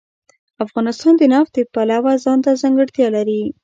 [0.65, 3.43] افغانستان د نفت د پلوه ځانته ځانګړتیا لري.